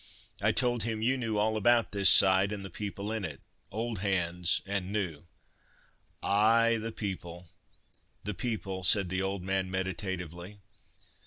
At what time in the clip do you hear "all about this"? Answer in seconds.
1.37-2.09